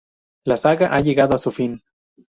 [0.47, 1.83] La saga ha llegado a su fin.